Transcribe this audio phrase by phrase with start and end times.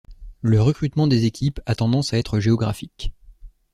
[0.41, 3.13] Le recrutement des équipes a tendance à être géographique.